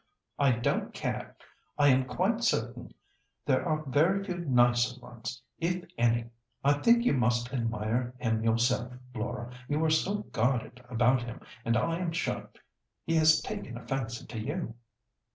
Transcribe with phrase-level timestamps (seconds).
[0.39, 1.37] "I don't care.
[1.77, 2.91] I am quite certain
[3.45, 6.31] there are very few nicer ones, if any.
[6.63, 11.77] I think you must admire him yourself, Laura; you are so guarded about him, and
[11.77, 12.49] I am sure
[13.03, 14.73] he has taken a fancy to you."